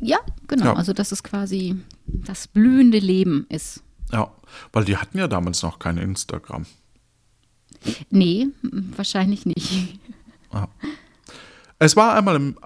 Ja, 0.00 0.18
genau. 0.48 0.64
Ja. 0.66 0.74
Also, 0.74 0.92
dass 0.92 1.12
es 1.12 1.22
quasi 1.22 1.76
das 2.06 2.48
blühende 2.48 2.98
Leben 2.98 3.46
ist. 3.50 3.82
Ja, 4.12 4.30
weil 4.72 4.84
die 4.84 4.96
hatten 4.96 5.18
ja 5.18 5.28
damals 5.28 5.62
noch 5.62 5.78
kein 5.78 5.96
Instagram. 5.98 6.66
Nee, 8.10 8.48
wahrscheinlich 8.62 9.46
nicht. 9.46 9.98
Es 11.78 11.96
war 11.96 12.14
einmal 12.14 12.36
im, 12.36 12.58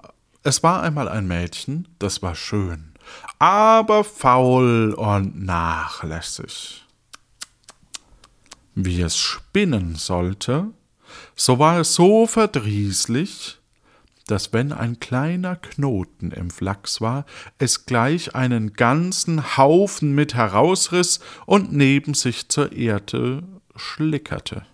Es 0.43 0.61
war 0.63 0.81
einmal 0.83 1.07
ein 1.07 1.27
Mädchen, 1.27 1.87
das 1.99 2.21
war 2.21 2.35
schön, 2.35 2.93
aber 3.39 4.03
faul 4.03 4.93
und 4.93 5.43
nachlässig. 5.43 6.83
Wie 8.73 9.01
es 9.01 9.15
spinnen 9.17 9.95
sollte, 9.95 10.71
so 11.35 11.59
war 11.59 11.79
es 11.79 11.93
so 11.95 12.27
verdrießlich, 12.27 13.57
dass 14.27 14.53
wenn 14.53 14.71
ein 14.71 14.99
kleiner 14.99 15.55
Knoten 15.55 16.31
im 16.31 16.49
Flachs 16.49 16.99
war, 16.99 17.25
es 17.57 17.85
gleich 17.85 18.35
einen 18.35 18.73
ganzen 18.73 19.57
Haufen 19.57 20.15
mit 20.15 20.33
herausriss 20.33 21.19
und 21.45 21.73
neben 21.73 22.13
sich 22.13 22.49
zur 22.49 22.71
Erde 22.71 23.43
schlickerte. 23.75 24.65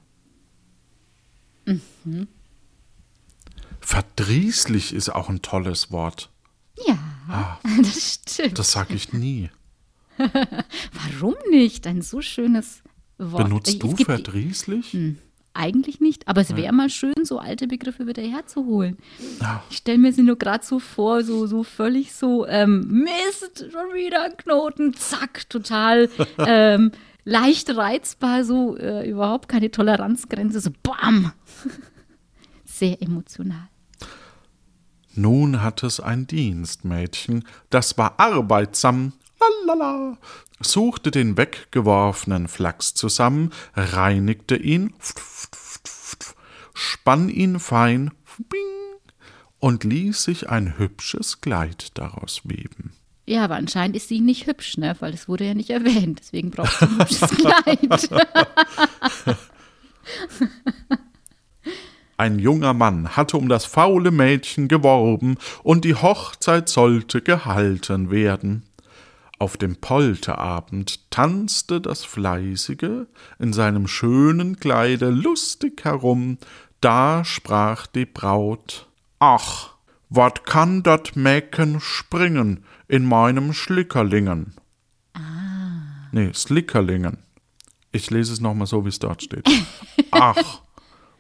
Mhm. 1.66 2.28
Verdrießlich 3.82 4.94
ist 4.94 5.10
auch 5.10 5.30
ein 5.30 5.42
tolles 5.42 5.92
Wort. 5.92 6.30
Ja, 6.88 6.98
ah, 7.28 7.58
das 7.82 8.14
stimmt. 8.14 8.58
Das 8.58 8.72
sage 8.72 8.94
ich 8.94 9.12
nie. 9.12 9.50
Warum 10.18 11.36
nicht? 11.50 11.88
Ein 11.88 12.02
so 12.02 12.22
schönes 12.22 12.84
Wort. 13.18 13.44
Benutzt 13.44 13.82
du 13.82 13.96
verdrießlich? 13.96 14.94
Hm, 14.94 15.18
eigentlich 15.54 16.00
nicht, 16.00 16.28
aber 16.28 16.42
es 16.42 16.56
wäre 16.56 16.74
mal 16.74 16.90
schön, 16.90 17.14
so 17.24 17.40
alte 17.40 17.68
Begriffe 17.68 18.08
wieder 18.08 18.22
herzuholen. 18.22 18.98
Ich 19.70 19.78
stelle 19.78 19.98
mir 19.98 20.14
sie 20.14 20.24
nur 20.24 20.38
gerade 20.38 20.66
so 20.66 20.80
vor, 20.80 21.24
so, 21.24 21.46
so 21.48 21.64
völlig 21.64 22.14
so, 22.14 22.46
ähm, 22.48 23.04
Mist, 23.04 23.66
schon 23.72 23.94
wieder 23.94 24.24
ein 24.24 24.38
Knoten, 24.38 24.94
zack, 24.94 25.50
total 25.50 26.10
ähm, 26.38 26.92
leicht 27.24 27.76
reizbar, 27.76 28.44
so 28.44 28.78
äh, 28.78 29.10
überhaupt 29.10 29.50
keine 29.50 29.72
Toleranzgrenze, 29.72 30.60
so 30.60 30.72
bam. 30.84 31.34
Sehr 32.66 33.02
emotional. 33.02 33.68
Nun 35.14 35.62
hat 35.62 35.84
es 35.84 36.00
ein 36.00 36.26
Dienstmädchen, 36.26 37.44
das 37.70 37.98
war 37.98 38.20
arbeitsam, 38.20 39.12
lalala, 39.66 40.18
suchte 40.60 41.12
den 41.12 41.38
weggeworfenen 41.38 42.48
Flachs 42.48 42.94
zusammen, 42.94 43.52
reinigte 43.76 44.56
ihn, 44.56 44.94
spann 46.74 47.30
ihn 47.30 47.60
fein 47.60 48.12
und 49.60 49.84
ließ 49.84 50.24
sich 50.24 50.50
ein 50.50 50.78
hübsches 50.78 51.42
Kleid 51.42 51.98
daraus 51.98 52.42
weben. 52.44 52.94
Ja, 53.26 53.44
aber 53.46 53.56
anscheinend 53.56 53.96
ist 53.96 54.08
sie 54.10 54.20
nicht 54.20 54.48
hübsch, 54.48 54.78
ne? 54.78 54.96
Weil 55.00 55.12
das 55.12 55.28
wurde 55.30 55.46
ja 55.46 55.54
nicht 55.54 55.70
erwähnt. 55.70 56.20
Deswegen 56.20 56.50
braucht 56.50 56.80
sie 56.80 56.86
ein 56.86 57.00
hübsches 57.00 57.30
Kleid. 57.38 58.10
Ein 62.18 62.40
junger 62.40 62.74
Mann 62.74 63.16
hatte 63.16 63.38
um 63.38 63.48
das 63.48 63.66
faule 63.66 64.12
Mädchen 64.12 64.68
geworben, 64.68 65.38
und 65.64 65.86
die 65.86 65.96
Hochzeit 65.96 66.68
sollte 66.70 67.22
gehalten 67.22 68.12
werden. 68.12 68.64
Auf 69.42 69.58
dem 69.58 69.78
Polterabend 69.78 71.10
tanzte 71.10 71.82
das 71.82 72.06
Fleißige 72.06 73.08
in 73.40 73.54
seinem 73.54 73.88
schönen 73.88 74.60
Kleide 74.60 75.10
lustig 75.10 75.84
herum, 75.84 76.38
da 76.80 77.26
sprach 77.26 77.88
die 77.88 78.06
Braut 78.06 78.88
Ach, 79.18 79.74
wat 80.10 80.46
kann 80.46 80.84
dat 80.84 81.16
Mäken 81.16 81.80
springen, 81.80 82.64
in 82.88 83.04
meinem 83.04 83.54
Schlickerlingen. 83.54 84.54
Ah. 85.16 85.20
Nee, 86.12 86.30
Slickerlingen. 86.36 87.18
Ich 87.92 88.12
lese 88.12 88.34
es 88.34 88.42
nochmal 88.42 88.68
so, 88.68 88.86
wie 88.86 88.90
es 88.90 89.00
dort 89.00 89.24
steht. 89.24 89.50
Ach, 90.12 90.62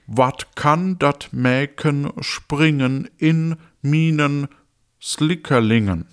wat 0.05 0.55
kann 0.55 0.99
dat 0.99 1.29
Mäken 1.31 2.11
springen 2.19 3.09
in 3.17 3.55
minen 3.81 4.47
Slickerlingen? 5.01 6.05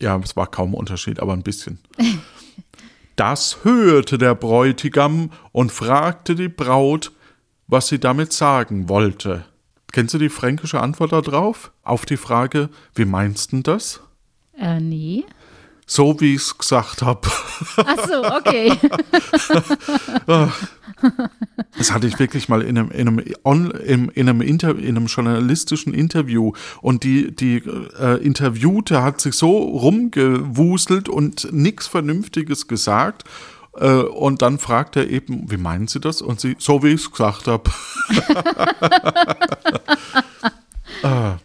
Ja, 0.00 0.16
es 0.22 0.36
war 0.36 0.46
kaum 0.46 0.74
Unterschied, 0.74 1.20
aber 1.20 1.32
ein 1.32 1.42
bisschen. 1.42 1.78
Das 3.16 3.64
hörte 3.64 4.18
der 4.18 4.34
Bräutigam 4.34 5.30
und 5.50 5.72
fragte 5.72 6.34
die 6.34 6.50
Braut, 6.50 7.12
was 7.66 7.88
sie 7.88 7.98
damit 7.98 8.34
sagen 8.34 8.90
wollte. 8.90 9.46
Kennst 9.90 10.12
du 10.12 10.18
die 10.18 10.28
fränkische 10.28 10.82
Antwort 10.82 11.12
darauf? 11.12 11.72
Auf 11.82 12.04
die 12.04 12.18
Frage, 12.18 12.68
wie 12.94 13.06
meinst 13.06 13.52
du 13.52 13.62
das? 13.62 14.02
Äh, 14.58 14.80
nee. 14.80 15.24
So 15.86 16.20
wie 16.20 16.34
ich 16.34 16.42
es 16.42 16.58
gesagt 16.58 17.00
habe. 17.00 17.26
Ach 17.78 18.06
so, 18.06 18.22
okay. 18.22 18.72
das 21.78 21.92
hatte 21.92 22.06
ich 22.06 22.18
wirklich 22.18 22.48
mal 22.48 22.62
in 22.62 22.78
einem, 22.78 22.90
in 22.90 23.08
einem, 23.08 23.24
on, 23.44 23.70
in, 23.70 24.08
in 24.10 24.28
einem, 24.28 24.40
Inter, 24.40 24.78
in 24.78 24.96
einem 24.96 25.06
journalistischen 25.06 25.94
Interview 25.94 26.52
und 26.80 27.04
die, 27.04 27.34
die 27.34 27.62
äh, 27.98 28.22
Interviewte 28.24 29.02
hat 29.02 29.20
sich 29.20 29.34
so 29.34 29.56
rumgewuselt 29.56 31.08
und 31.08 31.52
nichts 31.52 31.86
Vernünftiges 31.86 32.68
gesagt. 32.68 33.24
Äh, 33.76 34.02
und 34.02 34.42
dann 34.42 34.58
fragt 34.58 34.96
er 34.96 35.08
eben, 35.08 35.50
wie 35.50 35.58
meinen 35.58 35.86
Sie 35.86 36.00
das? 36.00 36.22
Und 36.22 36.40
sie, 36.40 36.56
so 36.58 36.82
wie 36.82 36.88
ich 36.88 37.02
es 37.02 37.10
gesagt 37.10 37.46
habe. 37.46 37.70
ah. 41.02 41.36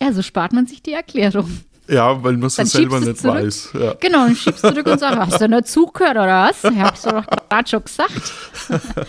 Ja, 0.00 0.12
so 0.12 0.22
spart 0.22 0.52
man 0.52 0.66
sich 0.66 0.82
die 0.82 0.92
Erklärung. 0.92 1.60
Ja, 1.88 2.22
weil 2.22 2.36
man 2.36 2.46
es 2.48 2.56
selber 2.56 3.00
nicht 3.00 3.18
zurück. 3.18 3.34
weiß. 3.34 3.70
Ja. 3.72 3.94
Genau, 3.94 4.26
dann 4.26 4.36
schiebst 4.36 4.62
du 4.62 4.68
zurück 4.68 4.86
und 4.86 5.00
sagst, 5.00 5.18
hast 5.18 5.40
du 5.40 5.48
nicht 5.48 5.68
zugehört 5.68 6.12
oder 6.12 6.48
was? 6.48 6.64
Ich 6.64 6.78
hab's 6.78 7.02
doch 7.02 7.24
gerade 7.48 7.68
schon 7.68 7.84
gesagt. 7.84 8.32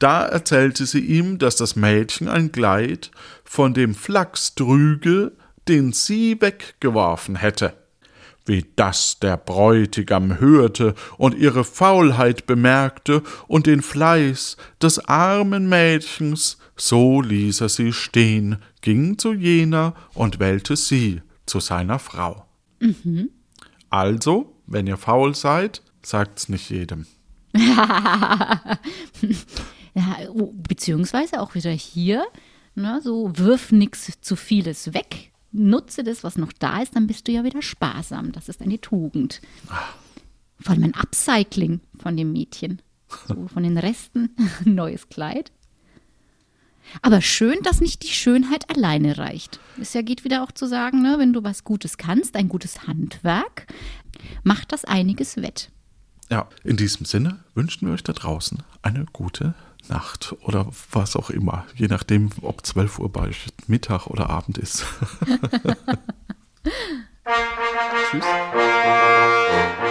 Da 0.00 0.24
erzählte 0.24 0.86
sie 0.86 1.00
ihm, 1.00 1.38
dass 1.38 1.56
das 1.56 1.76
Mädchen 1.76 2.26
ein 2.26 2.50
Kleid 2.50 3.10
von 3.44 3.74
dem 3.74 3.94
Flachs 3.94 4.54
trüge, 4.54 5.32
den 5.68 5.92
sie 5.92 6.40
weggeworfen 6.40 7.36
hätte. 7.36 7.74
Wie 8.46 8.64
das 8.76 9.18
der 9.20 9.36
Bräutigam 9.36 10.40
hörte 10.40 10.94
und 11.18 11.36
ihre 11.36 11.64
Faulheit 11.64 12.46
bemerkte 12.46 13.22
und 13.46 13.66
den 13.66 13.82
Fleiß 13.82 14.56
des 14.82 14.98
armen 15.06 15.68
Mädchens, 15.68 16.56
so 16.76 17.20
ließ 17.20 17.60
er 17.60 17.68
sie 17.68 17.92
stehen, 17.92 18.56
ging 18.80 19.18
zu 19.18 19.32
jener 19.32 19.94
und 20.14 20.38
wählte 20.38 20.76
sie 20.76 21.22
zu 21.46 21.60
seiner 21.60 21.98
Frau. 21.98 22.46
Mhm. 22.80 23.30
Also, 23.88 24.54
wenn 24.66 24.86
ihr 24.86 24.96
faul 24.96 25.34
seid, 25.34 25.82
sagt's 26.02 26.48
nicht 26.48 26.70
jedem. 26.70 27.06
ja, 27.54 28.78
oh, 30.28 30.52
beziehungsweise 30.52 31.40
auch 31.40 31.54
wieder 31.54 31.72
hier, 31.72 32.24
ne, 32.74 33.00
so 33.02 33.32
wirf 33.36 33.72
nichts 33.72 34.20
zu 34.20 34.36
vieles 34.36 34.94
weg, 34.94 35.32
nutze 35.52 36.04
das, 36.04 36.22
was 36.22 36.36
noch 36.36 36.52
da 36.52 36.80
ist, 36.82 36.94
dann 36.94 37.06
bist 37.06 37.26
du 37.26 37.32
ja 37.32 37.44
wieder 37.44 37.62
sparsam. 37.62 38.32
Das 38.32 38.48
ist 38.48 38.62
eine 38.62 38.80
Tugend. 38.80 39.40
Vor 40.60 40.74
allem 40.74 40.84
ein 40.84 40.94
Upcycling 40.94 41.80
von 41.98 42.16
dem 42.16 42.32
Mädchen. 42.32 42.80
So 43.26 43.48
von 43.48 43.64
den 43.64 43.76
Resten, 43.76 44.30
neues 44.64 45.08
Kleid. 45.08 45.50
Aber 47.02 47.20
schön, 47.20 47.58
dass 47.62 47.80
nicht 47.80 48.02
die 48.02 48.08
Schönheit 48.08 48.68
alleine 48.70 49.18
reicht. 49.18 49.60
Es 49.80 49.94
ja 49.94 50.02
geht 50.02 50.24
wieder 50.24 50.42
auch 50.42 50.52
zu 50.52 50.66
sagen, 50.66 51.02
ne, 51.02 51.16
wenn 51.18 51.32
du 51.32 51.42
was 51.42 51.64
Gutes 51.64 51.96
kannst, 51.98 52.36
ein 52.36 52.48
gutes 52.48 52.86
Handwerk, 52.86 53.66
macht 54.42 54.72
das 54.72 54.84
einiges 54.84 55.36
wett. 55.36 55.70
Ja, 56.30 56.48
in 56.62 56.76
diesem 56.76 57.06
Sinne 57.06 57.40
wünschen 57.54 57.86
wir 57.86 57.94
euch 57.94 58.04
da 58.04 58.12
draußen 58.12 58.62
eine 58.82 59.06
gute 59.12 59.54
Nacht 59.88 60.36
oder 60.42 60.66
was 60.92 61.16
auch 61.16 61.30
immer, 61.30 61.66
je 61.74 61.88
nachdem, 61.88 62.30
ob 62.42 62.64
12 62.64 62.98
Uhr 63.00 63.10
bei 63.10 63.22
euch 63.22 63.46
Mittag 63.66 64.06
oder 64.06 64.30
Abend 64.30 64.58
ist. 64.58 64.84
Tschüss. 68.10 68.24